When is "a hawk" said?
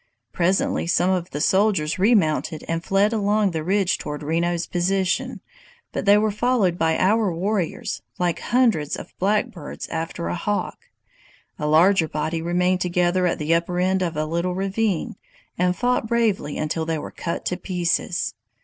10.27-10.89